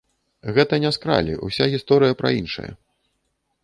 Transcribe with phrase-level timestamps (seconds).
[0.55, 2.71] Гэта не скралі, уся гісторыя пра іншае.